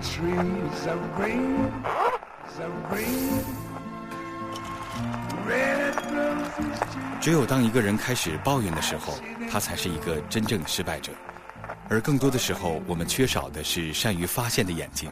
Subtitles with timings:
[0.00, 1.70] trees of green,
[2.58, 3.42] of green.
[5.46, 9.14] Red roses 只有当一个人开始抱怨的时候，
[9.50, 11.12] 他才是一个真正失败者。
[11.88, 15.10] 而更多的时候，我们缺少的是善于发现的眼睛。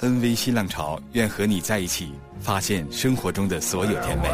[0.00, 4.28] NV 新浪潮，愿和你在一起，发现生活中的所有甜美。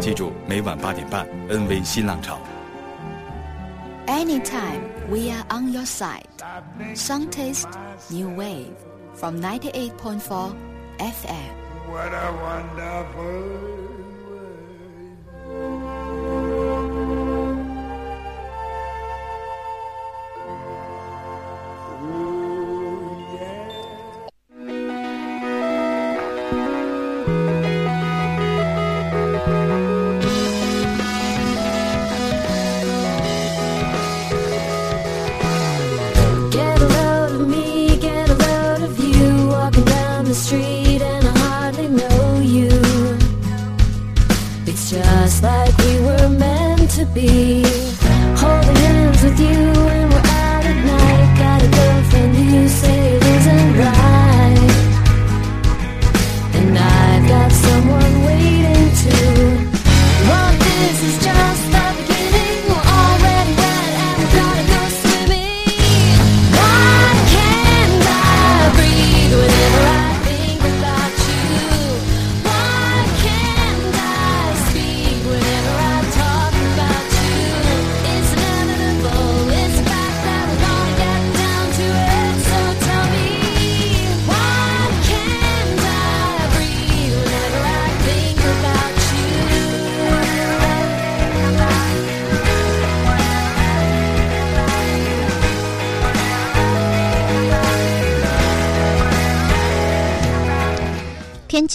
[0.00, 2.38] 记住，每晚八点半，NV 新浪潮。
[4.08, 6.26] Anytime we are on your side.
[6.94, 7.68] Song Taste
[8.10, 8.74] New Wave
[9.12, 10.56] from 98.4
[10.96, 11.52] FM.
[11.90, 13.87] What a wonderful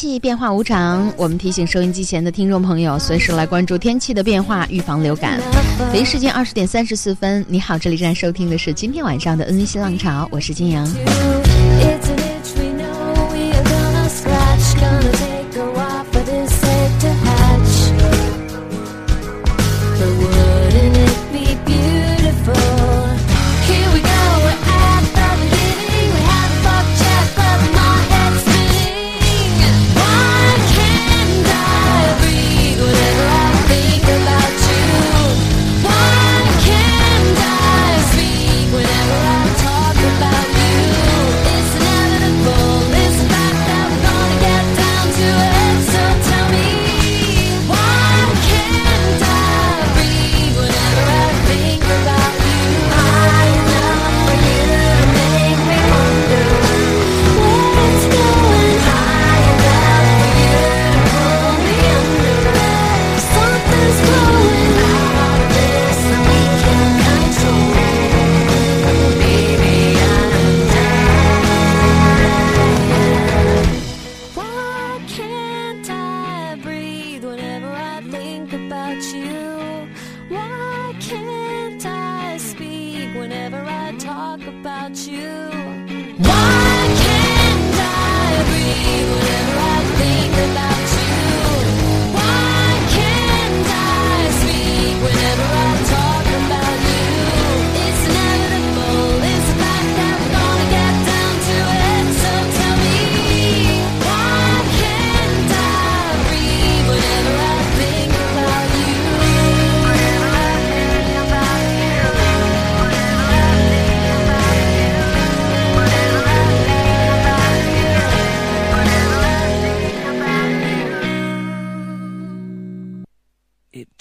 [0.03, 5.39] 气变化无常，我们提醒收音机前的听众朋友，随时来关注天气的变化，预防流感。
[5.93, 10.85] 北京时间二十点三十四分，你好，这里正在收听的是今天晚上的 N V 新浪潮，我是金阳。
[78.93, 79.87] About you?
[80.29, 85.52] Why can't I speak whenever I talk about you?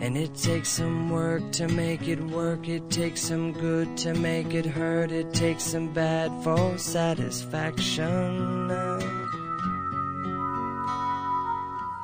[0.00, 2.68] And it takes some work to make it work.
[2.68, 5.10] It takes some good to make it hurt.
[5.10, 8.70] It takes some bad for satisfaction.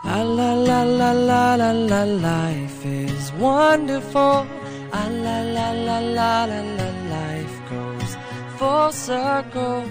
[0.06, 4.47] Ah la la la la la la life is wonderful.
[4.93, 8.17] Ah la la la la la la life goes
[8.58, 9.85] full circle.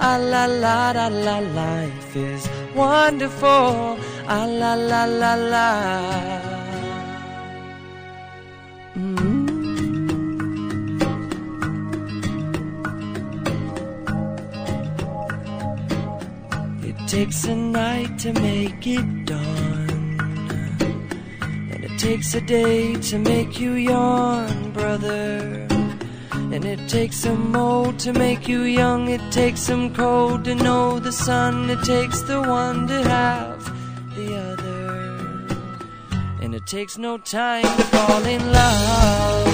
[0.00, 3.98] Ah la la la la, life is wonderful.
[4.26, 6.59] Ah la la la la.
[17.10, 20.16] Takes a night to make it dawn.
[21.40, 25.66] And it takes a day to make you yawn, brother.
[26.30, 29.08] And it takes some old to make you young.
[29.08, 31.68] It takes some cold to know the sun.
[31.68, 33.64] It takes the one to have
[34.14, 35.48] the other.
[36.40, 39.49] And it takes no time to fall in love.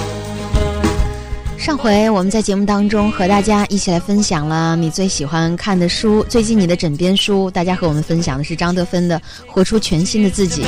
[1.67, 9.19] 上回我们在节目当中和大家一起来分享了你最喜欢看的书，最近你的枕边书，大家和我们分享的是张德芬的
[9.51, 10.63] 《活出全新的自己》。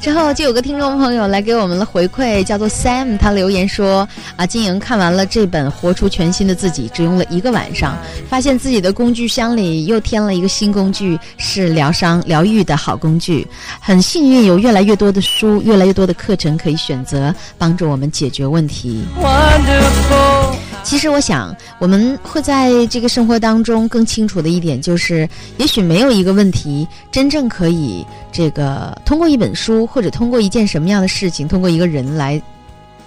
[0.00, 7.98] 之后就有个听众朋友来给我们了回馈，叫做 Sam，他留言说啊，金莹看完了这本《活出全新的自己》，只用了一个晚上，
[8.28, 13.46] 发现自己的工具箱里又添了一个新工具，是疗伤疗愈的好工具。
[13.80, 19.04] 很幸运有越来越多的书，越来越多的课程可以选择，帮助我们解决问题。
[19.20, 20.65] Wonderful.
[20.86, 25.28] 其实我想，我们会在这个生活当中更清楚的一点就是，
[25.58, 32.40] 也许没有一个问题真正可以这个通过一本书或者通过一件什么样的事情，通过一个人来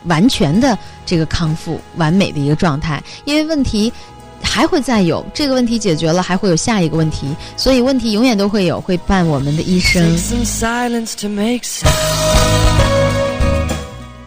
[0.03, 3.91] 完全的这个康复、完美的一个状态，因为问题。
[4.41, 7.27] 还会再有这个问题解决了，还会有下一个问题，
[7.57, 10.01] 所以问题永远都会有，会伴我们的一生。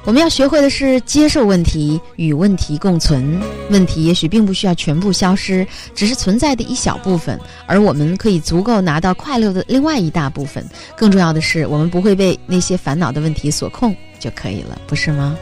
[0.04, 3.40] 我们要学会的是接受问题，与问题共存。
[3.70, 5.64] 问题也许并不需要全部消失，
[5.94, 10.66] 只是存在的一小部分，而我们可以足够拿到快乐的另外一大部分。
[10.96, 15.36] 更重要的是，我们不会被那些烦恼的问题所控就可以了，不是吗？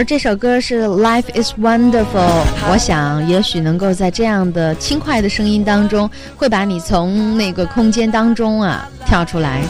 [0.00, 2.06] 而这首歌是《Life Is Wonderful》，
[2.70, 9.60] 我想也许能够在这样的轻快的声音当中，会把你从那个空间当中啊跳出来。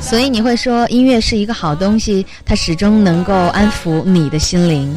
[0.00, 4.96] 所以你会说，音乐是一个好东西，它始终能够安抚你的心灵。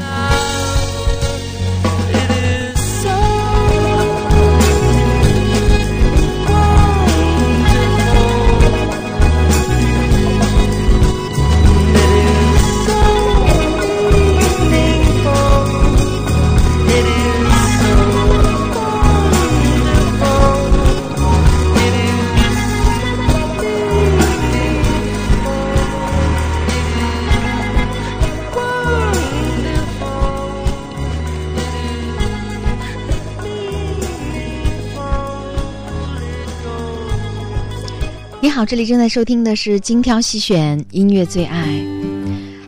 [38.59, 41.65] 好，这里正在收听的是精挑细选音乐最爱。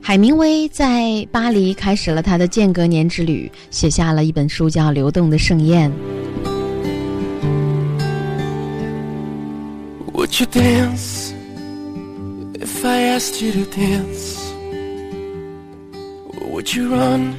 [0.02, 5.92] 海明威在巴黎开始了他的间隔年之旅，写下了一本书叫《流动的盛宴》。
[10.14, 11.34] Would you dance
[12.54, 14.38] if I asked you to dance?
[16.54, 17.34] Would you run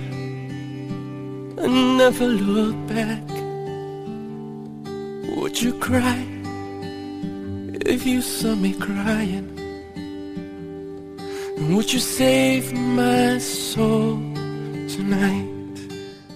[1.56, 3.22] and never look back?
[5.38, 6.18] Would you cry
[7.86, 9.48] if you saw me crying?
[11.58, 14.18] And would you save my soul
[14.88, 15.48] tonight?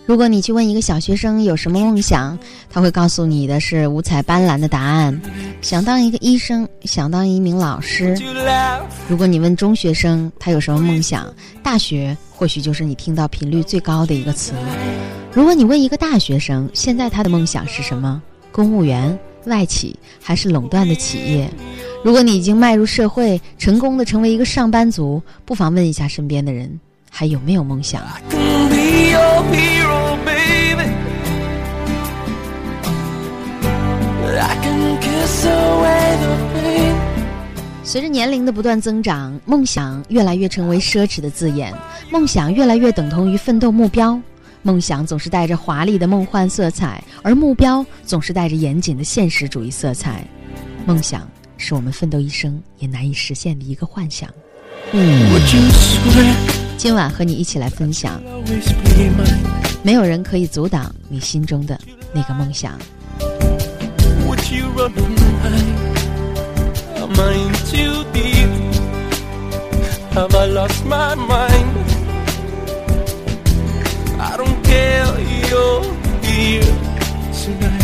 [0.06, 2.38] 如果你去问一个小学生有什么梦想，
[2.70, 5.20] 他会告诉你的是五彩斑斓的答案：
[5.60, 8.16] 想当一个医生，想当一名老师
[9.08, 14.52] 如果你问中学生他有什么梦想，大学或许就是你听到频率最高的一个词。
[15.32, 18.22] 如果你问一个大学生现在他的梦想是什么，
[18.52, 21.48] 公务员、外企还是垄断的企业？
[22.04, 26.78] 如果你已经迈入社会，成功的成为一个上班族，不妨问一下身边的人，
[27.10, 28.02] 还有没有梦想.
[37.82, 41.72] 随着年龄的不断增长，梦想越来越成为奢侈的字眼，
[42.10, 44.20] 梦想越来越等同于奋斗目标。
[44.66, 50.26] 梦想总是带着华丽的梦幻色彩，而目标总是带着严谨的现实主义色彩。
[50.84, 54.28] 梦想是我们奋斗一生也难以实现的一个幻想。
[56.76, 58.20] 今晚和你一起来分享，
[59.84, 61.80] 没有人可以阻挡你心中的
[62.12, 62.76] 那个梦想。
[64.26, 64.92] Would you run
[74.66, 75.82] Tell your
[76.22, 76.62] here
[77.32, 77.75] tonight.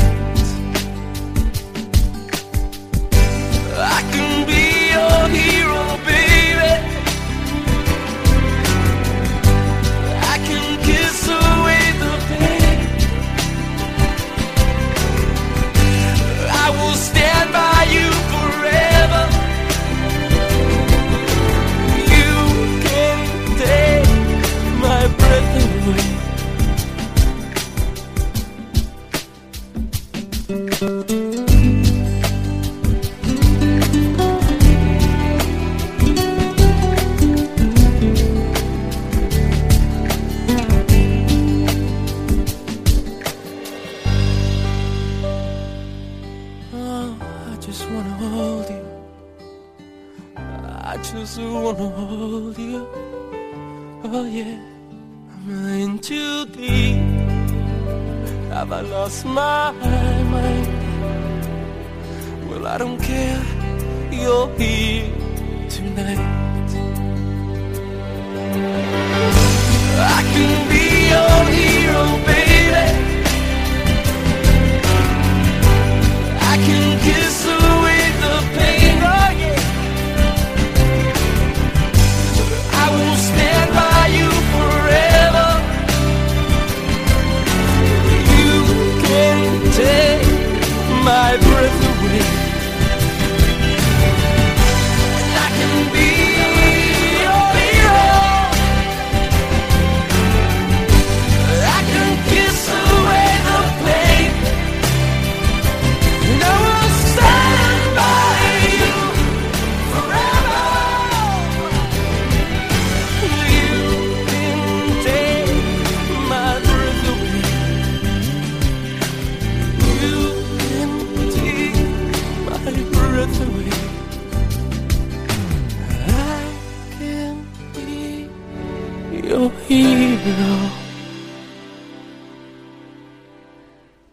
[129.32, 130.81] Your hero.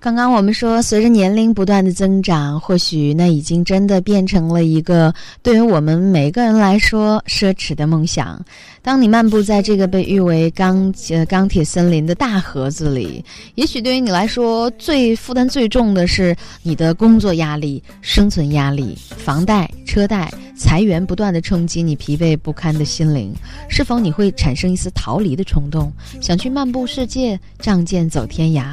[0.01, 5.13] 刚刚我们说，随着年龄不断的增长，或许那已经真的变成了一个
[5.43, 8.41] 对于我们每个人来说奢侈的梦想。
[8.81, 13.23] 当你漫步在这个被誉为钢呃钢铁森林的大盒子里，
[13.55, 23.33] 也许对于你来说，最负担最重的是你的工作压力、生存压力、房贷、车贷、裁员不断的冲击你疲惫不堪的心灵。
[23.67, 25.91] 是否你会产生一丝逃离的冲动，
[26.21, 28.63] 想去漫步世界，仗剑走天涯？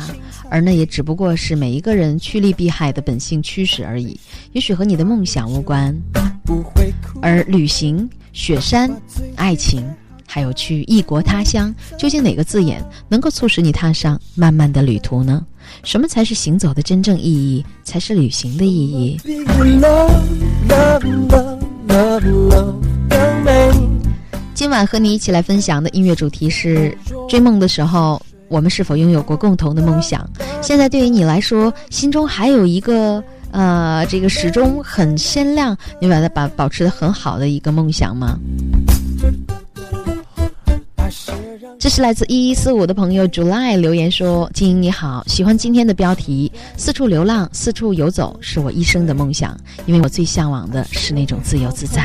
[0.50, 4.18] 而那也只不过是每一个人趋利避害的本性驱使而已，
[4.52, 5.94] 也许和你的梦想无关。
[7.20, 8.90] 而旅行、雪山、
[9.34, 9.84] 爱情，
[10.26, 15.44] 还有去异国他乡，究竟哪个字眼能够促使你踏上漫漫的旅途呢？
[15.82, 17.64] 什么才是行走的真正意义？
[17.82, 19.20] 才是旅行的意义？
[24.54, 26.96] 今晚和你一起来分享的音乐主题是：
[27.28, 30.28] 追梦的时候，我们是否拥有过共同的梦想？
[30.62, 38.38] 现在对于你来说，心中还有一个呃，这个始终很鲜亮，你把它把保持的很好的一个梦想吗？
[41.78, 52.02] 这是来自一一四五的朋友 July 留言说：“金英你好，喜欢今天的标题，四处流浪，四处游走，是我一生的梦想，因为我最向往的是那种自由自在。”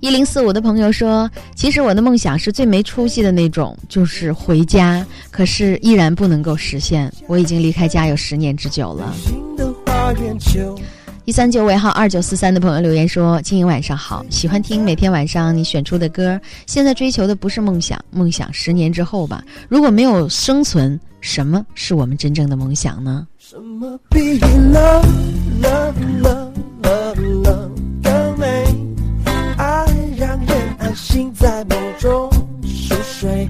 [0.00, 7.12] 一零四五的朋友说：“其实我的梦想是最没出息的那种，就是回家，可是依然不能够实现。
[7.26, 9.12] 我已经离开家有十年之久了。
[9.14, 10.78] 新的花园就
[11.26, 16.40] 一三九尾号二九四三的朋友留言说：“金莹晚上好，喜欢听每天晚上你选出的歌。
[16.66, 19.44] 现在追求的不是梦想，梦想十年之后吧。
[19.68, 23.26] 如果没有生存，什么是我们真正的梦想呢？
[23.38, 25.04] 什么比 love
[25.60, 27.69] love love
[31.10, 32.30] 心在梦中
[32.62, 33.48] 熟睡。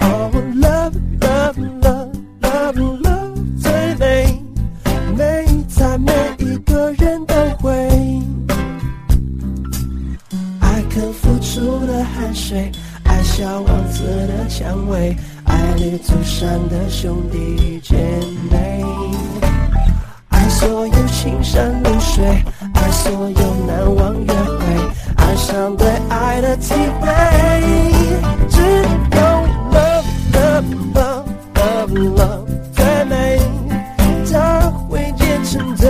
[0.00, 2.10] Oh love love love
[2.42, 4.42] love love 最美，
[5.16, 7.72] 美在每一个人都会。
[10.58, 12.68] 爱肯付出的汗水，
[13.04, 17.94] 爱小王子的蔷薇，爱旅途上的兄弟姐
[18.50, 18.84] 妹。
[20.30, 22.24] 爱所有青山绿水，
[22.74, 24.67] 爱所有难忘约会，
[25.38, 27.08] 上对爱的体会。
[28.48, 29.20] 只有
[29.72, 30.64] love love
[30.94, 33.38] love love love 最美，
[34.30, 35.88] 它会变成最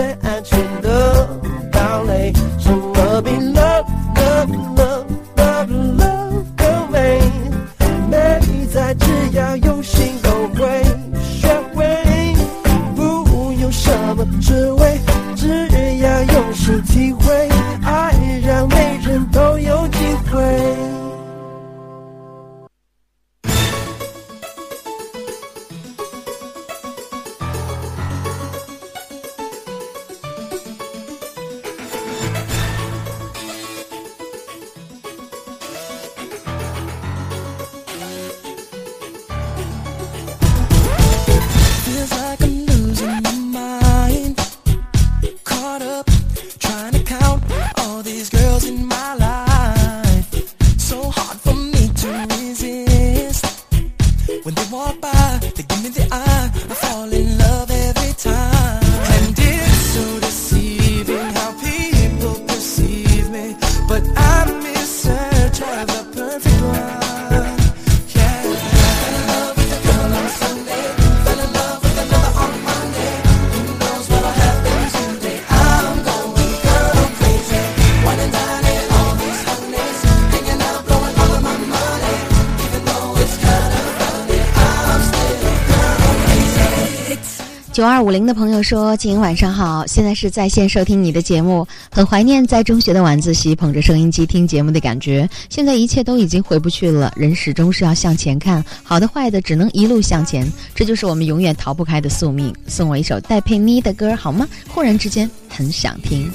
[87.79, 95.29] 九二五零的朋友说：“静莹晚上好，现在是在线收听你的节目，很怀念在中学的晚自习捧着收音机听节目的感觉。
[95.47, 100.45] 现在一切都已经回不去了，人始终是要向前看，好的坏的只能一路向前，
[100.75, 102.53] 这就是我们永远逃不开的宿命。
[102.67, 104.45] 送我一首戴佩妮的歌好吗？
[104.67, 106.29] 忽然之间很想听。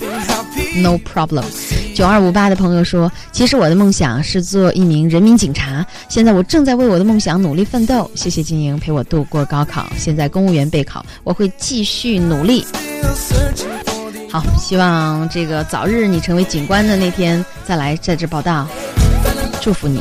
[0.77, 1.45] No problem。
[1.95, 8.11] 九二五八的朋友说：“其实我的梦想是做一名人民警察，现在我正在为我的梦想努力奋斗。
[8.17, 12.67] 谢谢金莹陪我度过高考，现在公务员备考，我会继续努力。
[14.29, 18.67] 好，希望这个早日你成为警官的那天再来在这报道，
[19.61, 20.01] 祝福你。”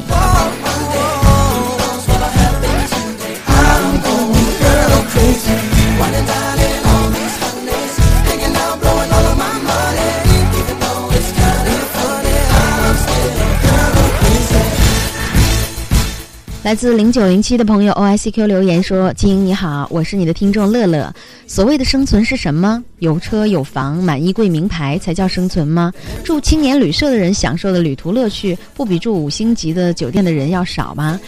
[16.64, 21.14] 来自零九零七的朋友 O I C Q 留言说：“金英你好，我是你的听众乐乐。
[21.46, 22.82] 所谓的生存是什么？
[23.00, 25.92] 有车有房，满衣柜名牌才叫生存吗？
[26.24, 31.20] 住青年旅社的人享受的旅途乐趣，不比住五星级的酒店的人要少吗？”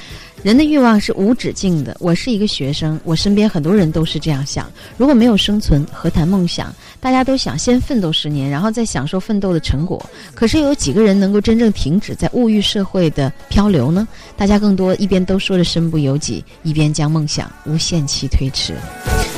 [0.43, 1.95] 人的欲望是无止境的。
[1.99, 4.71] 我是一个学生，我身边很多人都是这样想。
[4.95, 6.73] 如果没有生存，何谈梦想？
[6.99, 10.03] 大家都想先奋斗十年，然后再享受奋斗的成果。
[10.35, 14.07] 可是有几个人能够真正停止在物欲社会的漂流呢？
[14.37, 18.75] 大家更多一边都说着身不由己，一边将梦想无限期推迟。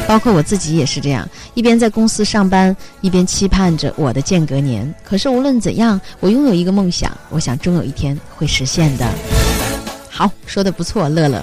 [0.07, 4.93] 包括我自己也是这样，一边在公司上班，一边期盼着我的间隔年。
[5.05, 9.05] 可是无论怎样，我拥有一个梦想，我想终有一天会实现的。
[10.17, 11.39] 好，说的不错，乐乐。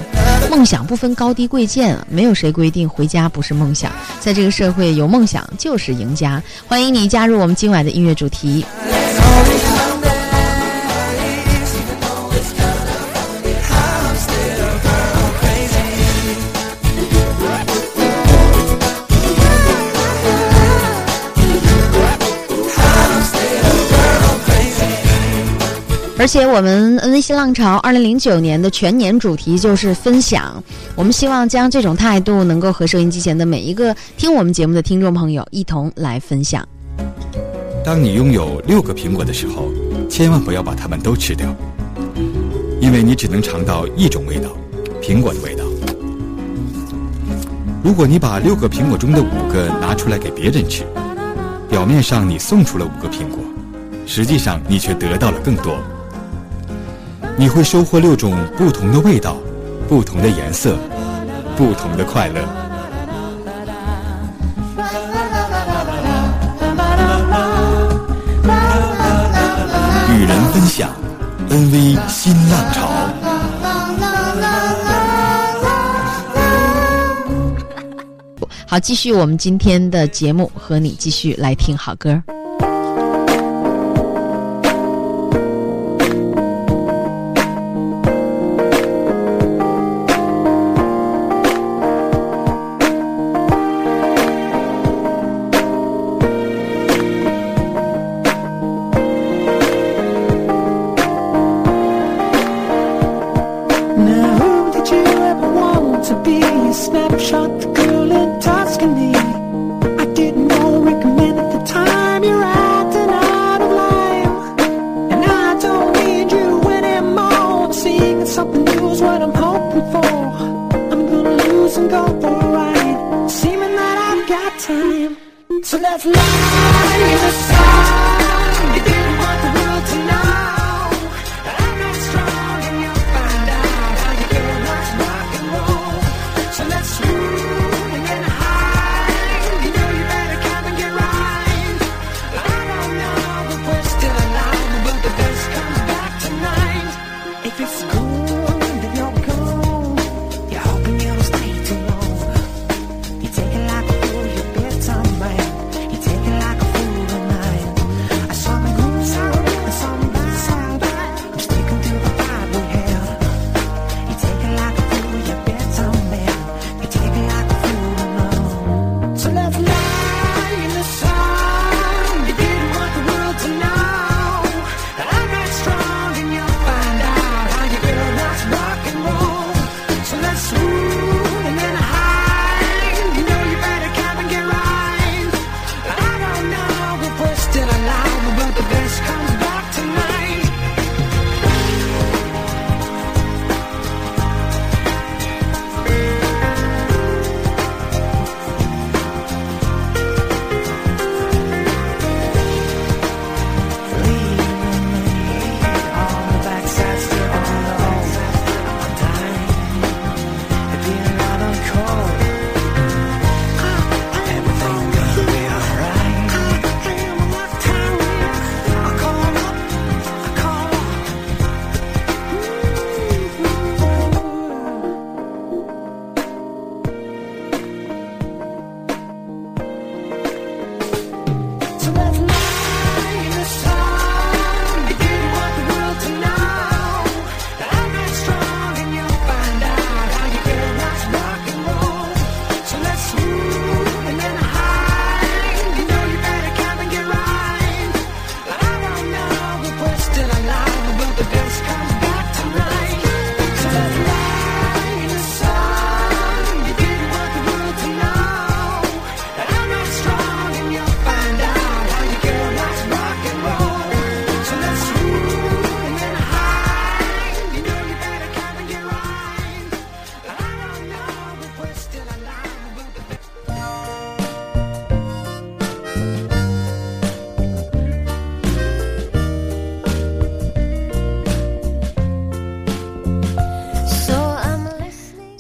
[0.51, 3.93] 梦想不分高低贵贱，没有谁规定回家不是梦想。
[4.19, 6.43] 在这个社会，有梦想就是赢家。
[6.67, 8.67] 欢迎你加入我们今晚的音乐主题。
[26.25, 30.65] 而且我们 N V 新浪潮二零零九年的全年主题就是分享，
[30.97, 36.67] 我们希望将这种态度能够和收音机前的每一个听我们节目的听众朋友一同来分享。
[37.85, 39.69] 当你拥有六个苹果的时候，
[40.09, 41.55] 千万不要把它们都吃掉，
[42.81, 44.49] 因为你只能尝到一种味道——
[45.05, 45.63] 苹果的味道。
[47.83, 50.85] 如果你把六个苹果中的五个拿出来给别人吃，
[51.69, 53.45] 表面上你送出了五个苹果，
[54.07, 55.79] 实际上你却得到了更多。
[57.37, 59.37] 你会收获六种不同的味道、
[59.89, 60.79] 不同的颜色、
[61.57, 62.41] 不同的快乐。
[70.17, 70.91] 与人分享
[71.51, 72.89] ，NV 新浪潮。
[78.67, 82.23] 好，继续我们今天的节目，和你继续来听好歌。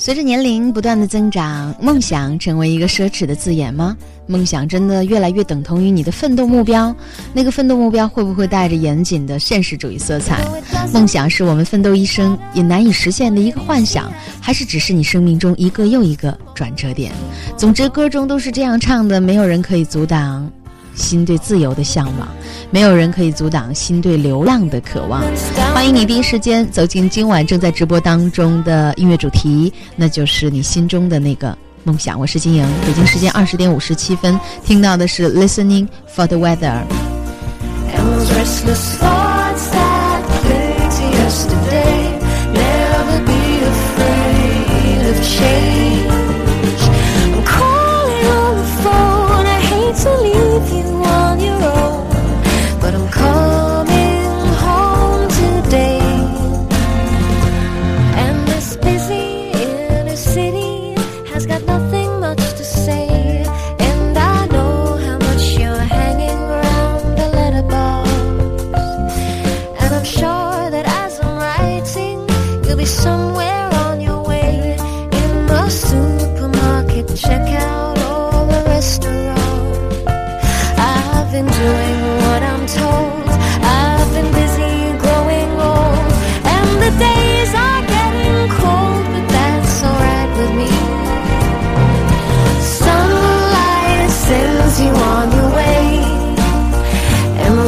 [0.05, 3.97] 随着年龄不断的增长，梦想成为一个奢侈的字眼吗？
[4.27, 6.95] 梦想真的越来越等同于你的奋斗目标？
[7.33, 10.45] 那个奋斗目标会不会带着严谨的现实主义色彩？
[10.93, 14.12] 梦想是我们奋斗一生也难以实现的一个幻想，
[14.43, 17.11] 还是只是你生命中一个又一个转折点？
[17.57, 20.47] 总之，歌中都是这样唱的：没有人可以阻挡
[20.95, 22.29] 心对自由的向往，
[22.75, 25.23] 没有人可以阻挡心对流浪的渴望。
[25.73, 32.19] 欢迎你第一时间走进今晚正在直播当中的音乐主题，那就是你心中的那个梦想。
[32.19, 36.83] 我是金莹，北京时间二十点五十七分，听到的是 Listening for the Weather。
[37.95, 42.19] And the restless thoughts that cling to yesterday
[42.53, 46.11] Never be afraid of change
[47.33, 50.94] I'm calling on the phone I hate to leave you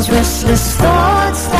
[0.08, 1.55] restless thoughts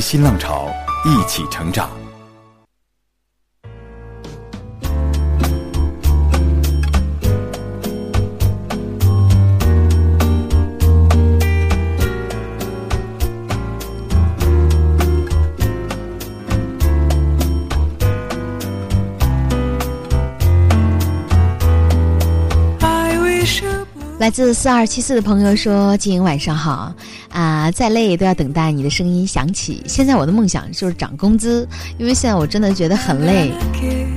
[0.00, 0.72] 新浪潮
[1.04, 1.99] 一起成长。
[24.30, 26.94] 来自四二七四的朋友说：“静莹晚上好
[27.30, 29.82] 啊，再累都要等待你的声音响起。
[29.88, 31.66] 现在我的梦想就是涨工资，
[31.98, 33.50] 因为现在我真的觉得很累。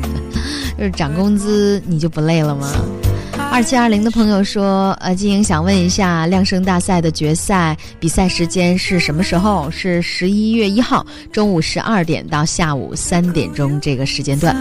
[0.77, 2.71] 就是涨工资，你就不累了吗？”
[3.51, 9.67] 二七二零的朋友说：“呃，静莹想问一下，量声大赛的决赛比赛时间是什么时候？
[9.71, 14.55] 是十一月一号中午十二点到下午三点钟这个时间段。”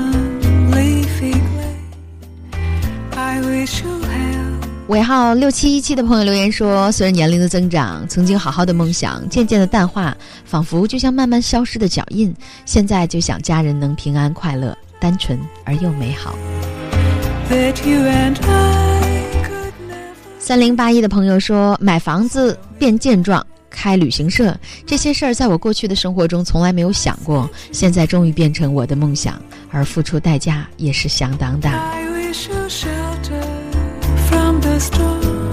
[4.93, 12.33] 尾号六七一七的朋友留言说：“随着年龄的增长，曾经好好的梦想渐渐的淡化，仿佛就像慢慢消失的脚印。
[12.67, 16.35] 现在就想家人能平安快乐，单纯而又美好。
[17.49, 23.43] that you and I could never ”三零八一的朋友说：“买房子变健壮。”
[23.75, 24.55] 开旅行社
[24.87, 31.73] 这些事儿，在我过去的生活中从来没有想过，现在终于变成我的梦想，而付出代价也是相当大。
[34.83, 35.53] I wish you shelter from the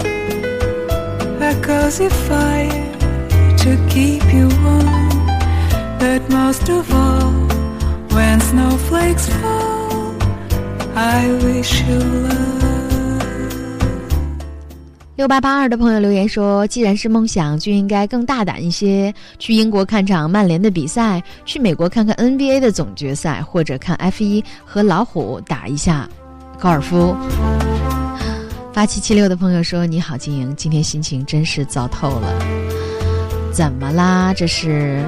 [1.40, 2.90] a cozy fire
[3.58, 5.26] to keep you warm.
[5.98, 7.32] But most of all,
[8.10, 10.14] when snowflakes fall,
[10.96, 12.40] I wish you love.
[15.16, 26.08] 六八八二的朋友留言说：“既然是梦想，就应该更大胆一些，去英国看场曼联的比赛，去美国看看 NBA 的总决赛，或者看 F 一和老虎打一下
[26.58, 27.14] 高尔夫。”
[28.72, 32.28] 八七七六的朋友说：“你好，金莹，今天心情真是糟透了，
[33.52, 34.32] 怎么啦？
[34.32, 35.04] 这是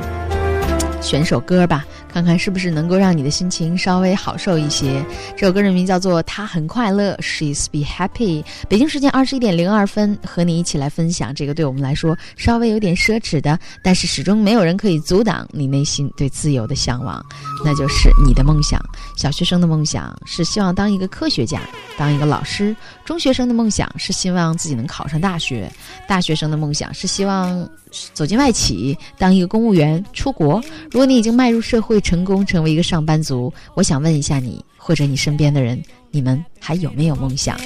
[1.01, 5.03] 选首歌吧，看看是不是能够让你的心情稍微好受一些。
[5.35, 8.45] 这首歌的名叫做《他很快乐》，She's be happy。
[8.69, 17.25] 北京时间二十一点零二分，和你一起来分享这个对我们来说稍微有点奢侈的，但是始终没有人可以阻挡你内心对自由的向往，
[17.65, 18.79] 那就是你的梦想。
[19.17, 21.63] 小学生的梦想是希望当一个科学家，
[21.97, 22.75] 当一个老师；
[23.07, 25.67] 中学生的梦想是希望自己能考上大学；
[26.07, 27.67] 大学生的梦想是希望
[28.15, 30.63] 走进外企，当一个公务员，出国。
[30.91, 37.59] 如果你已经迈入社会，成功成为一个上班族，我想问一下你，或者你身边的人，你们还有没有梦想？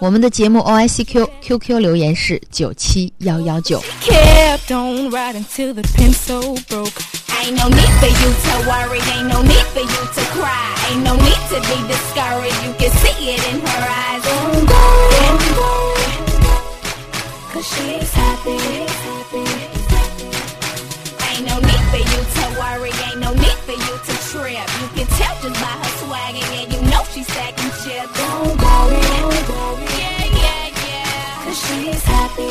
[0.00, 3.82] 我们的节目 O I C Q Q Q 留言是九七幺幺九。
[4.10, 5.10] i don't
[7.56, 11.14] no need for you to worry, ain't no need for you to cry, ain't no
[11.14, 12.58] need to be discouraged.
[12.64, 14.22] You can see it in her eyes.
[14.24, 14.82] Don't go,
[15.20, 15.70] don't go,
[17.52, 18.58] cause she's happy.
[19.36, 19.63] Ain't
[22.64, 24.66] worry, ain't no need for you to trip.
[24.80, 28.12] You can tell just by her swag, and you know she's stacking chips.
[28.20, 28.74] Don't go,
[29.08, 29.60] don't go,
[30.00, 32.50] yeah, yeah, yeah, cause she's happy.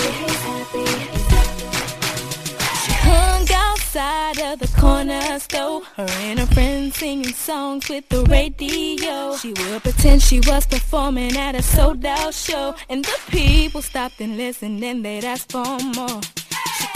[2.84, 5.82] She hung outside of the corner store.
[5.98, 9.36] Her and her friends singing songs with the radio.
[9.38, 12.76] She would pretend she was performing at a sold out show.
[12.90, 16.22] And the people stopped and listened and they'd ask for more.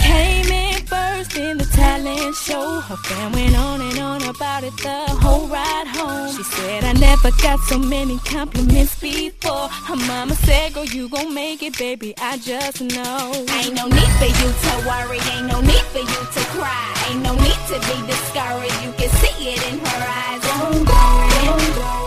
[0.08, 2.80] Came in first in the talent show.
[2.80, 6.34] Her fan went on and on about it the whole ride home.
[6.34, 9.68] She said, I never got so many compliments before.
[9.88, 12.14] Her mama said, Girl, you gon' make it, baby.
[12.18, 13.32] I just know.
[13.58, 17.22] Ain't no need for you to worry, ain't no need for you to cry, ain't
[17.22, 18.78] no need to be discouraged.
[18.84, 20.40] You can see it in her eyes.
[20.48, 21.98] Don't worry, don't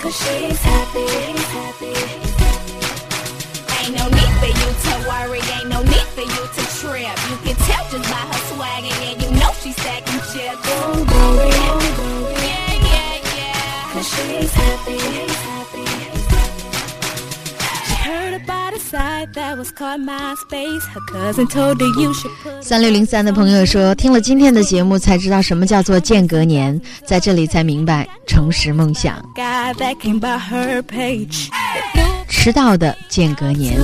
[0.00, 1.06] cause she's happy.
[1.58, 1.94] Happy.
[3.78, 4.27] Ain't no need
[5.08, 7.16] worry, ain't no need for you to trip.
[7.30, 10.60] You can tell just by her swag, and yeah, you know she's stacking chips.
[10.68, 15.00] Don't worry, don't worry, yeah, yeah, yeah, cause she's happy.
[17.88, 20.84] She heard about a site that was called MySpace.
[20.92, 29.22] Her cousin told her you should put 三六零三的朋友说，听了今天的节目才知道什么叫做间隔年，在这里才明白重拾梦想。
[29.34, 31.48] guy that came by her page.
[31.48, 33.80] They flew 迟到的间隔年。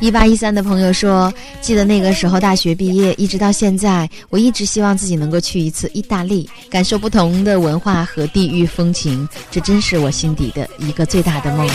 [0.00, 9.28] 一八一三的朋友说：“记得那个时候大学毕业，一直到现在，我一直希望自己能够去一次意大利，感受不同的文化和地域风情。
[9.50, 11.68] 这真是我心底的一个最大的梦。”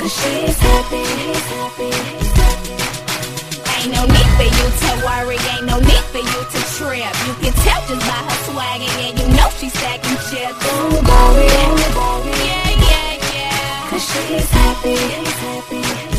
[0.00, 1.02] happy, happy,
[1.48, 1.90] happy.
[3.66, 4.19] I know.
[4.70, 7.14] To worry, ain't no need for you to trip.
[7.26, 10.58] You can tell just by her swag, and you know she's stacking chips.
[10.64, 11.46] Don't worry,
[12.38, 16.09] yeah, yeah, yeah, cause she's happy.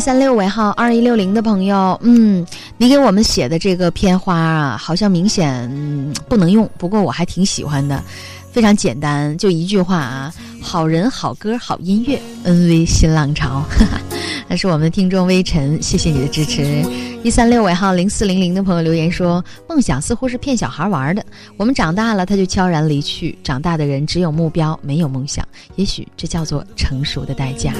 [0.00, 2.44] 三六尾号二一六零的朋友，嗯，
[2.78, 5.70] 你给我们写的这个片花啊，好像明显、
[6.26, 8.02] 不能用，不过我还挺喜欢的，
[8.50, 10.32] 非常简单，就一句话啊，
[10.62, 14.00] 好人好歌好音乐恩威新浪潮，哈哈，
[14.50, 16.82] 那是我们的听众微尘，谢谢你的支持。
[17.22, 21.24] 一三六尾号零四零零的朋友留言说，梦想似乎是骗小孩玩的，
[21.56, 27.72] 我们长大了，他就悄然离去，长大的人只有目标，没有梦想，也许这叫做成熟的代价。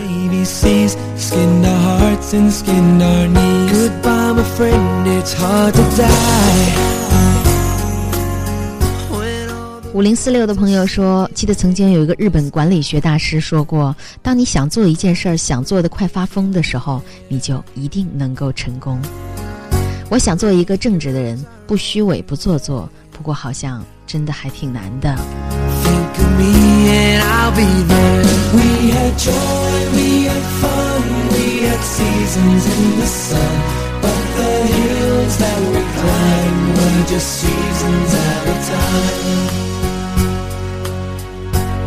[9.93, 19.01] 五零四六的朋友说，记得曾经有一个日本管理学大师说过，当你想做一件事儿，想做的快发疯的时候，你就一定能够成功。
[20.09, 25.19] 我想做一个正直的人，不虚伪，不做作，不过好像真的还挺难的。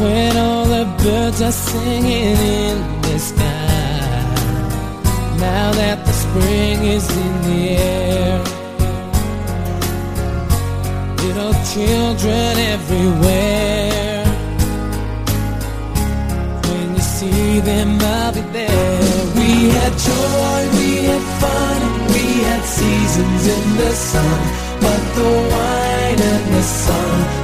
[0.00, 3.52] when all the birds are singing in the sky.
[5.38, 8.38] Now that the spring is in the air,
[11.24, 14.24] little children everywhere.
[16.68, 19.10] When you see them, I'll be there.
[19.38, 21.80] We had joy, we had fun,
[22.14, 24.40] we had seasons in the sun.
[24.80, 27.41] But the wine and the sun,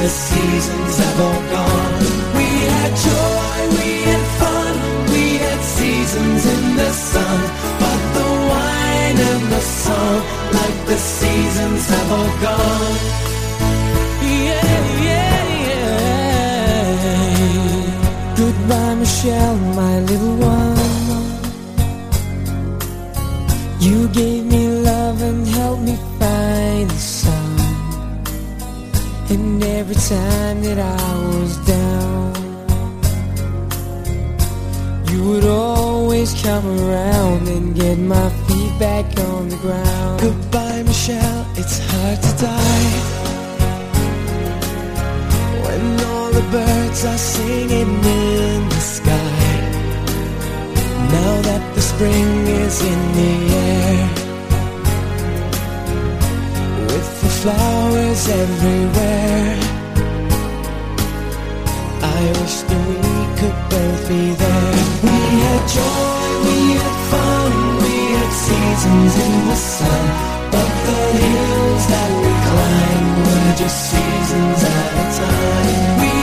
[0.00, 2.00] the seasons have all gone.
[2.36, 4.74] We had joy, we had fun,
[5.12, 7.40] we had seasons in the sun.
[7.82, 10.20] But the wine and the song,
[10.58, 12.96] like the seasons have all gone.
[14.48, 17.00] Yeah, yeah, yeah.
[18.40, 20.78] Goodbye, Michelle, my little one.
[23.80, 25.94] You gave me love and helped me
[29.30, 32.34] And every time that I was down,
[35.08, 40.20] you would always come around and get my feet back on the ground.
[40.20, 42.90] Goodbye, Michelle, it's hard to die.
[45.64, 49.50] When all the birds are singing in the sky.
[51.16, 54.19] Now that the spring is in the air
[57.42, 59.56] flowers everywhere.
[62.18, 64.74] I wish that we could both be there.
[65.08, 67.52] We had joy, we had fun,
[67.84, 70.04] we had seasons in the sun.
[70.52, 75.88] But the hills that we climbed were just seasons at a time.
[76.02, 76.19] We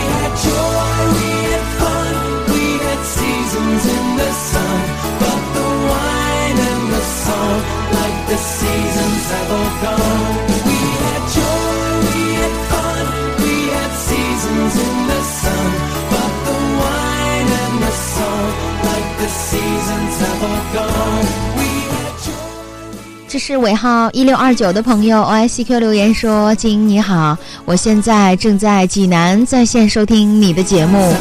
[23.37, 31.13] 是尾号一六二九的朋友 O I C Q 留言说：“金你好，我现在正在济南在线收听你的节目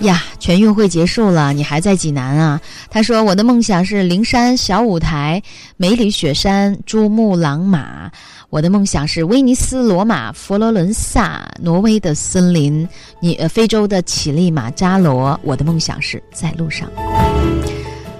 [0.00, 0.22] 呀。
[0.38, 2.60] 全运会结束了，你还在济南啊？”
[2.90, 5.42] 他说：“我的梦想是灵山小舞台、
[5.76, 8.10] 梅里雪山、珠穆朗玛。
[8.50, 12.86] 我的梦想是威尼斯、罗马、佛罗伦萨、挪威的森林，
[13.20, 15.38] 你呃非洲的乞力马扎罗。
[15.42, 16.86] 我的梦想是在路上。”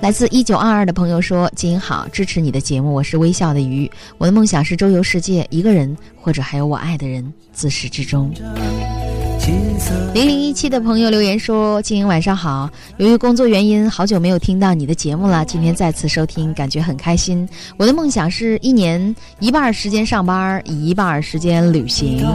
[0.03, 3.89] 来自一九二二的朋友说：“金好，支持你的节目，我是微笑的鱼。
[4.19, 8.29] 我的梦想是周游世界，一个人或者还有我爱的人，自始至终。”
[10.13, 17.49] 零零一七的朋友留言说：“金晚上好，由于工作原因，好久没有听到你的节目了，今天再次收听，感觉很开心。
[17.77, 22.27] 我的梦想是一年一半时间上班，一半时间旅行。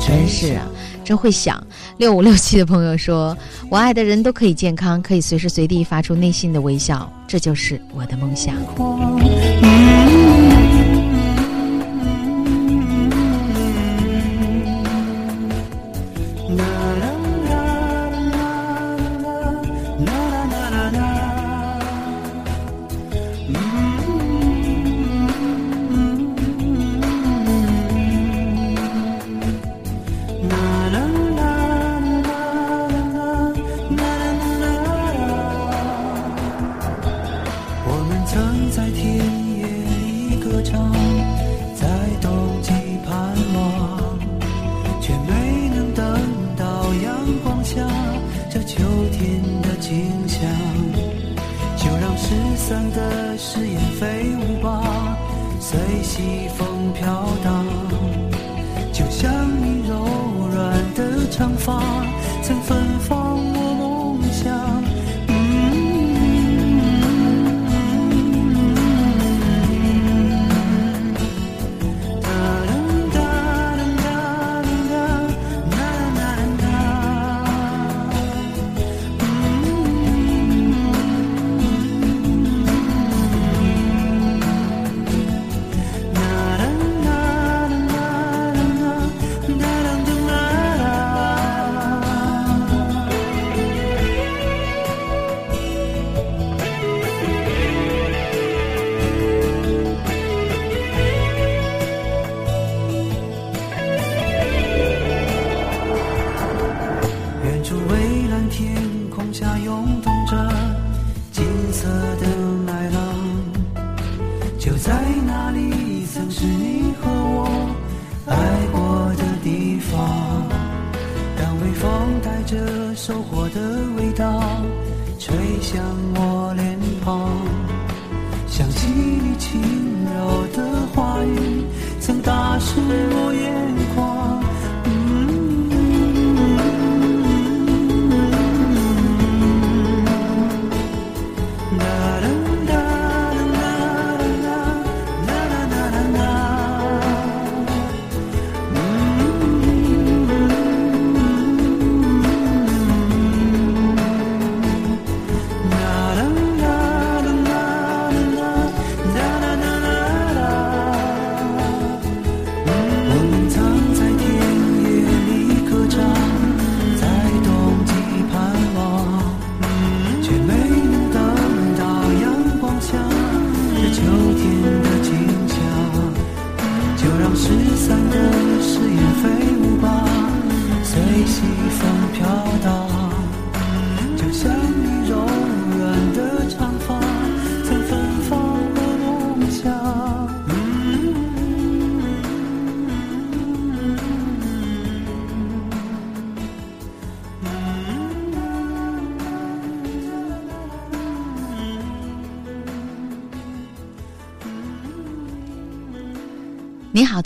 [0.00, 0.64] 真是啊。”
[1.08, 1.58] 真会想，
[1.96, 3.34] 六五六七的朋友说
[3.70, 8.54] ：“我爱的人都可以健康，可以随时随地发出内心的微笑，这就是我的梦想。”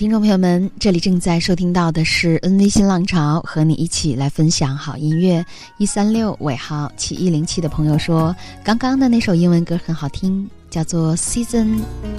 [0.03, 5.47] 听众朋友们，这里正在收听到的是 NV 新浪潮，和你一起来分享好音乐。
[5.79, 8.35] 一三六尾号七一零七的朋友说，
[8.65, 11.67] 刚刚的那首英文歌很好听，叫做《Season》，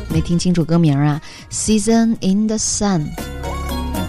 [0.08, 1.22] 没听清楚歌名啊，
[1.54, 3.02] 《Season in the Sun》。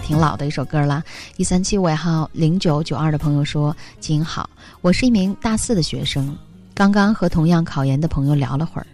[0.01, 1.03] 挺老的一首歌了。
[1.35, 4.49] 一三七尾号零九九二的朋友说：“金好，
[4.79, 6.33] 我是一名大四的学生，
[6.73, 8.87] 刚刚和同样考研的朋友聊了会儿，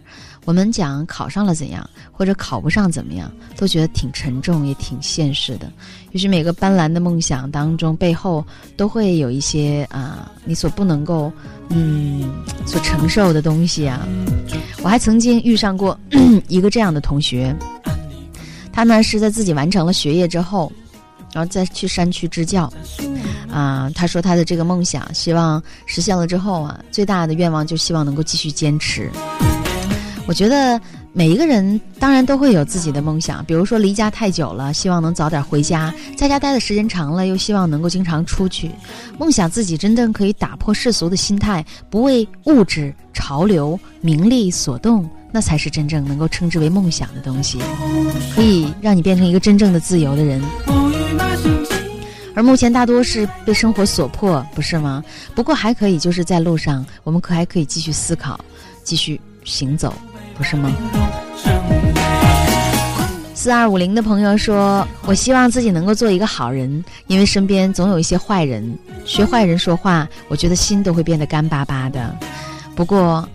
[0.44, 5.70] 我们讲考上了怎样，或者考不上怎么样，都觉得挺沉重，也挺现实的。
[6.10, 8.44] 于是每个斑斓的梦想当中，背后
[8.76, 11.32] 都会有一些啊，你所不能够
[11.68, 12.28] 嗯
[12.66, 14.06] 所承受的东西啊。
[14.82, 15.98] 我还曾经遇上过
[16.48, 17.54] 一个这样的同学，
[18.72, 20.70] 他呢是在自己完成了学业之后。”
[21.34, 22.70] 然后再去山区支教，
[23.50, 29.10] 啊，他说他的这个梦想，希望实现了之后啊，最大的愿望就希望能够继续坚持。
[30.26, 30.80] 我觉得
[31.12, 38.70] 每一个人当然都会有自己的梦想，比如说离家太久了，希望能早点回家；在家待的时间长了，又希望能够经常出去。
[39.18, 47.58] 梦想自己真正可以打破世俗的心态，不为物质、潮流、名利所动，那才是真正能够称之为梦想的东西，
[48.34, 50.40] 可以让你变成一个真正的自由的人。
[52.34, 55.04] 而目前大多是被生活所迫，不是吗？
[55.34, 58.40] 不过还可以，就是在路上，我们可还可以继续思考，
[58.82, 59.92] 继续行走，
[60.42, 60.74] 不是吗？
[63.32, 68.76] 四二五零的朋友说：“我希望自己能够做一个好人，因为身边总有一些坏人。
[69.04, 72.12] 学坏人说话，我觉得心都会变得干巴巴的。
[72.74, 73.28] 不过，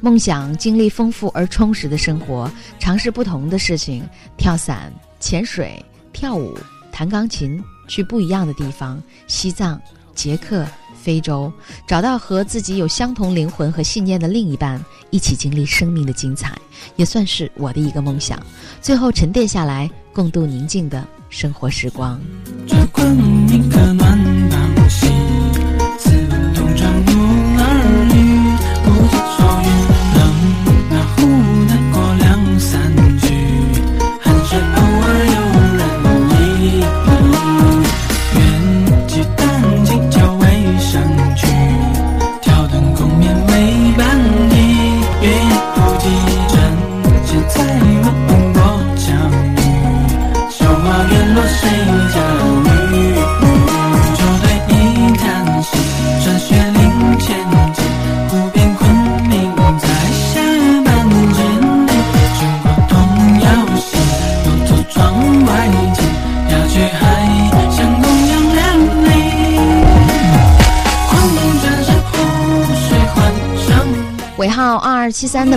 [0.00, 4.02] 梦想经历丰富而充实的生活，尝试不同的事情，
[4.38, 4.90] 跳伞、
[5.20, 6.58] 潜水、跳舞、
[6.90, 9.80] 弹钢琴。”去不一样的地方，西藏、
[10.12, 10.66] 捷克、
[11.06, 11.52] 非洲，
[11.86, 16.58] 找到和自己有相同灵魂和信念的另一半，一起经历生命的精彩，
[16.96, 18.44] 也算是我的一个梦想。
[18.82, 22.20] 最后沉淀下来，共度宁静的生活时光。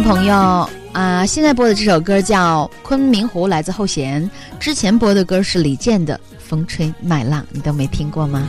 [0.10, 4.28] 朋友啊、现在播的这首歌叫《昆明湖》，来自后弦。
[4.60, 8.48] 之前播的歌是李健的《风吹麦浪》，你都没听过吗？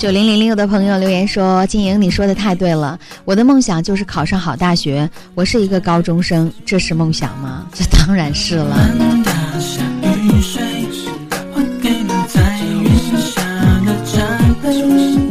[0.00, 5.06] 九零零六的朋友留言说：“金莹，你说的太对了，我的梦想就是考上好大学。
[5.34, 7.66] 我是一个高中生，这是梦想吗？
[7.74, 8.90] 这当然是了。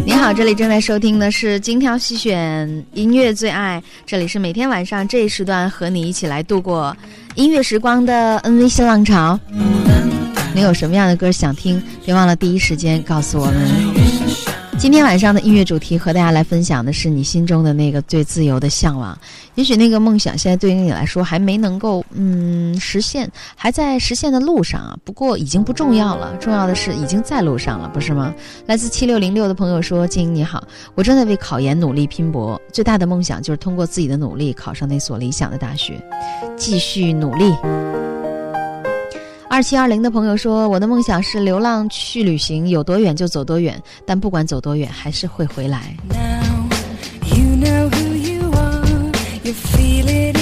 [0.05, 6.95] 你好，这里正在收听的是精挑细选音乐最爱，这里是每天晚上这一时段和你一起来度过
[7.33, 9.39] 音乐时光的 NV 新浪潮。
[10.53, 11.81] 你有什么样的歌想听？
[12.05, 13.98] 别忘了第一时间告诉我们。
[14.79, 19.15] 今天晚上的音乐主题和大家来分享的是你心中的那个最自由的向往。
[19.55, 24.97] 也许那个梦想现在对于你来说还没能够嗯实现，还在实现的路上啊。
[25.03, 28.33] 不过已经不重要了，重要的是已经在路上了，不是吗？
[28.67, 30.65] 来自七六零六的朋友说：“静你好，
[30.95, 36.01] 我正在为考研努力拼搏，最大的梦想就是通过自己的努力考上那所理想的大学，
[36.55, 37.53] 继续努力。”
[39.49, 45.95] 二七二零的朋友说：“我的梦想是流浪去旅行，有多远就走多远，但不管走多远，还是会回来。
[46.09, 46.69] Now
[47.35, 49.11] you know who you are.
[49.43, 50.37] You feel it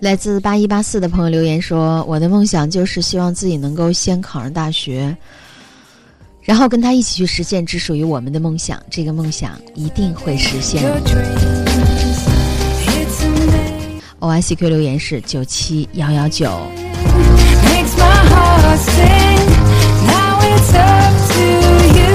[0.00, 5.16] 来自八一八四的朋友留言说：“我的梦想就是希望自己能够先考上大学，
[6.40, 8.80] 然后跟他一起去实现只属于我们的梦想。
[8.88, 10.82] 这个梦想一定会实现。
[11.04, 12.28] Dreams,
[12.86, 14.00] it's amazing.
[14.20, 16.48] ”OICQ 留言是九七幺幺九。
[17.64, 19.46] makes my heart sing.
[20.06, 21.44] Now it's up to
[21.98, 22.14] you.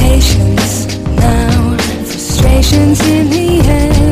[0.00, 0.86] Patience
[1.16, 4.11] now, frustrations in the air,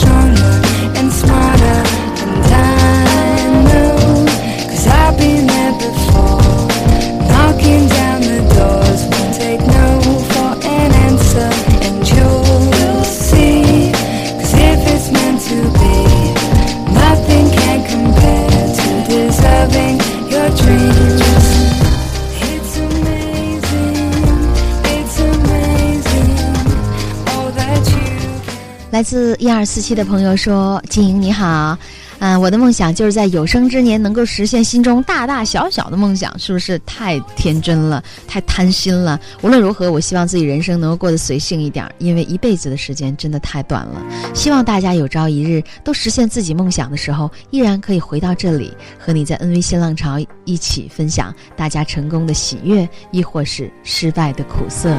[29.01, 31.75] 来自一二四七的朋友说：“金莹你好，
[32.19, 39.19] 嗯、我的梦想就是在有生之年能够实现心中大大小小的梦想，是不是太天真了，太贪心了？
[39.41, 43.99] 无论如何，我希望自己人生能够过得随性一点，因为一辈子的时间真的太短了。
[44.35, 54.95] 希望大家有朝一日都实现自己梦想的时候，依然可以回到这里，和你在 NV 新浪潮一起分享大家成功的喜悦，亦或是失败的苦涩。”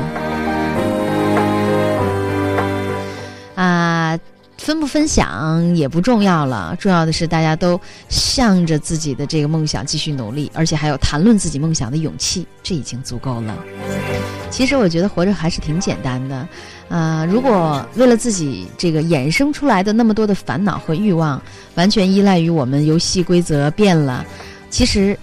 [4.63, 13.59] 分不分享也不重要了，重要的是大家都向着自己的这个梦想继续努力，而且还有谈论自己梦想的勇气，这已经足够了。
[14.51, 16.47] 其实我觉得活着还是挺简单的，
[16.89, 21.43] 啊，如果为了自己这个衍生出来的那么多的烦恼和欲望，
[21.75, 24.25] 完全依赖于我们游戏规则变了，
[24.71, 25.19] 其实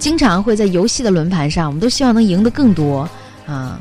[0.00, 3.08] 经常会在游戏的轮盘上，我们都希望能赢得更多
[3.46, 3.78] 啊。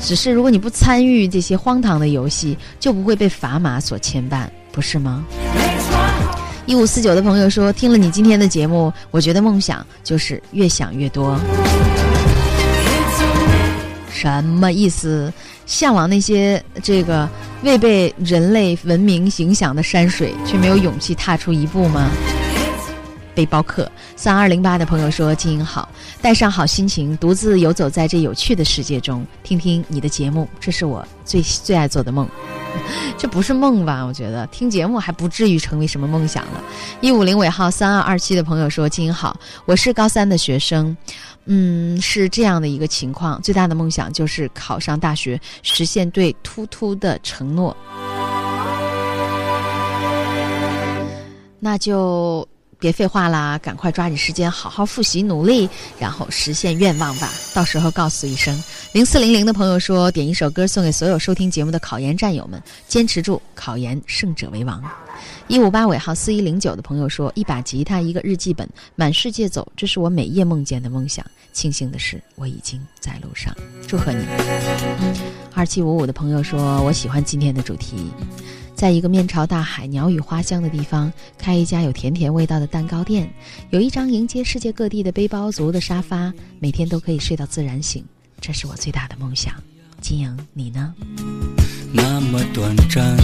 [0.00, 5.24] 只是如果你不参与这些荒唐的游戏，就不会被砝码所牵绊，不是吗？
[6.66, 11.38] 一五四九的朋友说，听了你今天的节目，我觉得梦想就是越想越多。
[14.12, 15.32] 什么意思？
[15.66, 17.28] 向往那些这个
[17.62, 22.10] 未被人类文明影响的山水，却没有勇气踏出一步吗？
[23.38, 25.88] 背包客三二零八的朋友说：“经营好，
[26.20, 32.28] 带上好心情，独自游走在这有趣的世界中，听听你的节目，这是我最最爱做的梦。
[33.16, 34.02] 这不是梦吧？
[34.02, 36.64] 我觉得听节目还不至于成为什么梦想了。”
[37.00, 40.96] 一五零尾号三二二七的朋友说：“经营好，我是高三的学生，
[41.44, 47.76] 嗯，是这样的一个情况，最大的梦想就是考上大学，实现对突突的承诺。
[51.60, 52.46] 那就
[52.78, 55.68] 别废话啦，赶快抓紧时间好好复习努力，
[55.98, 57.28] 然后实现愿望吧。
[57.54, 58.56] 到时候告诉一声。
[58.92, 64.82] 零四零零的朋友说，点一首歌送给所有收听节目的考研战友们，坚持住，考研胜者为王。
[65.48, 71.24] 一五八尾号四一零九的朋友说，一把吉他，一个日记本，满世界走，这是我每夜梦见的梦想。
[71.52, 73.52] 庆幸的是，我已经在路上。
[73.88, 74.24] 祝贺你。
[75.54, 78.12] 二七五五的朋友说，我喜欢今天的主题。
[78.78, 83.28] 在一个面朝大海、鸟语花香的地方，开一家有甜甜味道的蛋糕店，
[83.70, 88.04] 有一张迎接世界各地的背包族的沙发，每天都可以睡到自然醒，
[88.40, 89.52] 这是我最大的梦想。
[90.00, 90.94] 金莹，你呢？
[91.92, 93.16] 那么短暂，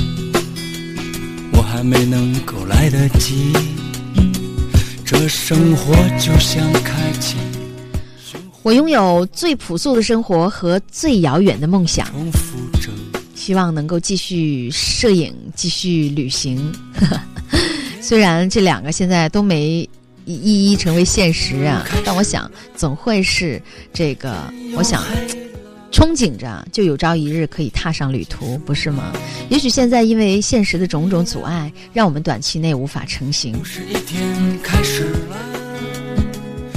[1.52, 3.52] 我还没能够来得及。
[5.04, 7.36] 这生活就像开启，
[8.64, 12.08] 我拥有最朴素的生活和最遥远的梦想。
[13.44, 16.72] 希望能够继续摄影，继续旅行。
[18.00, 19.86] 虽然这两个现在都没
[20.24, 23.60] 一一成为现实啊，但我想总会是
[23.92, 25.04] 这个，我想
[25.92, 29.12] 憧憬着，就有朝一日可以踏上旅途，不是吗？
[29.50, 33.62] 也许现在因为现实的种种阻碍，让我们短期内无法成行。
[33.62, 35.53] 是一天开始了，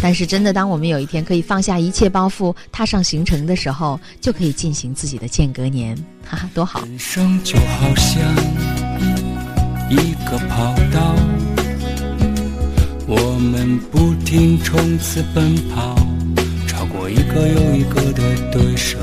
[0.01, 6.81] 但是真的，当我们有一天可以放下一切包袱，踏上行程的时候，就可以进行自己的间隔年，哈哈，多好！
[6.81, 8.21] 人生就好像
[9.89, 11.15] 一个跑道，
[13.07, 15.95] 我们不停冲刺奔跑，
[16.67, 18.21] 超过一个又一个的
[18.51, 18.97] 对手。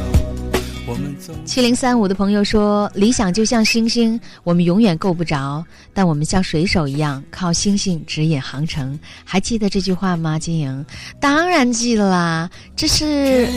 [1.44, 10.38] 七零三五的朋友说：“理想就像星星，我们永远够不着，但我们像水手一样，靠星星指引航程。”还记得这句话吗？
[10.38, 10.86] 金莹，
[11.20, 12.50] 当然记得啦。
[12.76, 13.48] 这是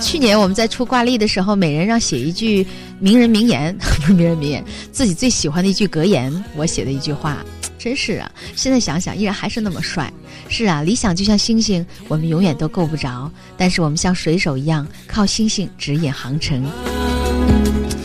[0.00, 2.66] 去年我们在出挂历的时候，每人让写一句
[2.98, 7.44] 名人名言，不是名人名言，自己最喜欢的一句格言，我写的一句话。
[7.78, 8.28] 真是啊！
[8.56, 10.12] 现在想想，依然还是那么帅。
[10.48, 16.64] 是啊，理想就像星星，我们永远都够不着，但是我们像水手一样，靠星星指引航程。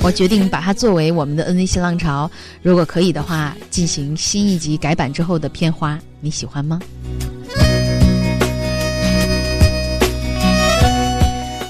[0.03, 2.29] 我决定把它作为我们的 NV 新浪潮，
[2.63, 6.79] 如果可以的话，进行新一集改版之后的片花，你喜欢吗？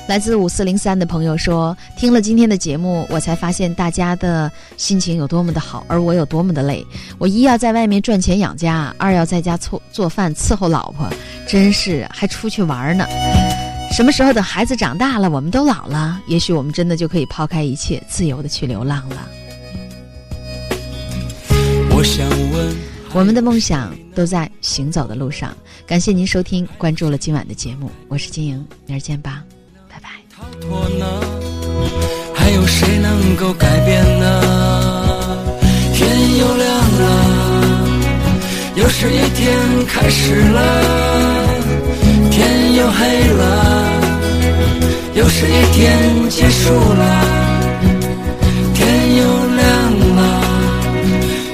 [0.07, 6.85] 来自五四零三的朋友说，听了今天的节目，我才发现大家的心情有多么的好，而我有多么的累。
[7.17, 11.07] 我一要在外面赚钱养家，二要在家做做饭伺候老婆，
[11.47, 13.05] 真是还出去玩呢。
[13.91, 19.27] 什么时候等孩子长大了，我们都老了，也许我们真的就可以抛开一切，自由的去流浪了。
[21.89, 22.75] 我想问，
[23.13, 25.55] 我们的梦想都在行走的路上。
[25.85, 29.43] 感谢您收听，关注了今晚的节目，我是金莹，明儿见吧，
[29.89, 30.09] 拜拜。
[30.33, 31.05] 逃脱呢？
[32.33, 35.37] 还有谁能够改变呢？
[35.93, 37.87] 天又亮了，
[38.77, 41.50] 又是一天开始了。
[42.81, 43.43] 又黑了，
[45.13, 47.03] 又是一天结束了。
[48.73, 49.23] 天又
[49.55, 49.65] 亮
[50.15, 50.19] 了，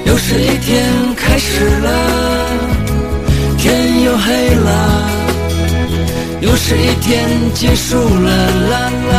[0.06, 0.86] 又是一天
[1.18, 1.90] 开始了。
[3.58, 4.70] 天又黑了。
[6.40, 8.30] 又是一天结束了，
[8.70, 9.16] 啦啦，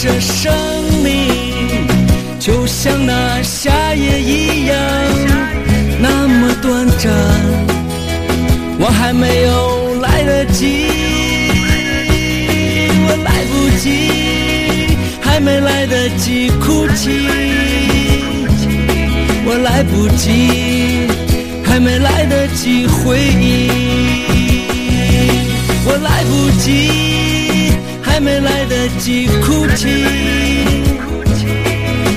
[0.00, 0.50] 这生
[1.02, 1.12] 命
[2.38, 4.78] 就像那夏夜一样，
[6.00, 7.12] 那么短暂，
[8.78, 9.77] 我还没有
[10.28, 10.84] 得及，
[13.06, 13.86] 我来不及，
[15.22, 17.26] 还没来得及哭泣，
[19.46, 21.08] 我来不及，
[21.64, 23.70] 还没来得及回忆。
[25.86, 26.68] 我来不及，
[28.02, 30.04] 还没来得及哭泣。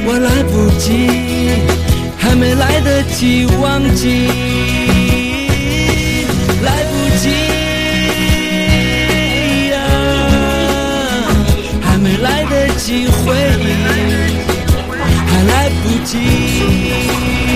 [0.05, 1.07] 我来不及，
[2.18, 4.28] 还没来得及忘记。
[12.84, 13.75] 及回忆，
[15.27, 17.50] 还来不及。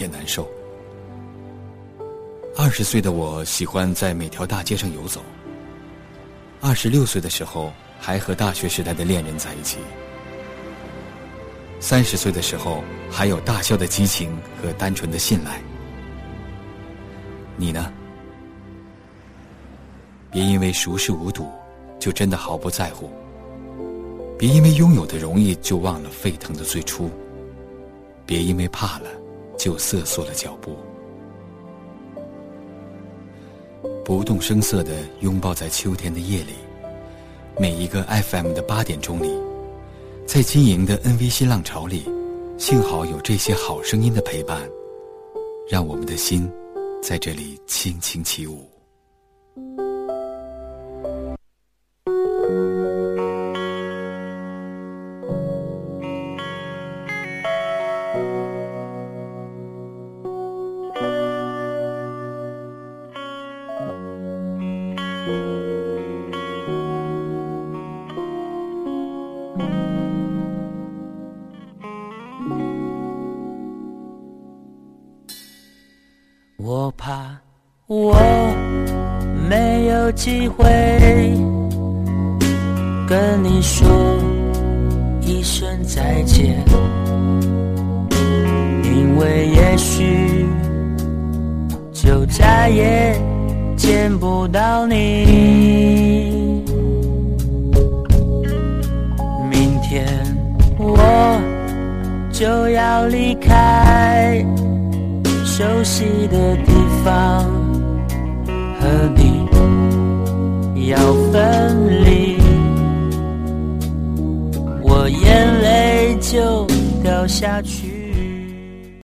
[0.00, 0.48] 也难受。
[2.56, 5.22] 二十岁的我喜欢在每条大街上游走。
[6.60, 9.78] 二十六岁的时候，还和大学时代的恋人在一起。
[11.78, 15.60] 三十岁的时候，还有大笑的激情和单纯的信赖。
[17.56, 17.92] 你呢？
[20.30, 21.48] 别因为熟视无睹，
[21.98, 23.08] 就真的毫不在乎；
[24.36, 27.08] 别因为拥有的容易，就忘了沸腾的最初；
[28.26, 29.08] 别因为怕了，
[29.58, 30.76] 就瑟缩了脚步。
[34.04, 36.54] 不动声色的拥抱在秋天的夜里，
[37.58, 39.30] 每一个 FM 的八点钟里，
[40.26, 42.04] 在经营的 NV 新浪潮里，
[42.56, 44.66] 幸好有这些好声音的陪伴，
[45.68, 46.50] 让我们的心
[47.02, 48.66] 在这里轻轻起舞。